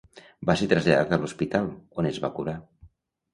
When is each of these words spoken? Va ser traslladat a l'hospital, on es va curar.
Va 0.49 0.53
ser 0.61 0.67
traslladat 0.71 1.13
a 1.17 1.19
l'hospital, 1.25 1.69
on 2.05 2.09
es 2.13 2.19
va 2.25 2.33
curar. 2.41 2.57